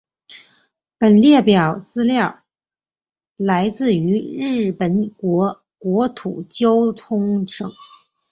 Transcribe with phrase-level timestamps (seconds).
[0.97, 2.39] 本列表资料
[3.37, 7.71] 来自于日本国国土交通省。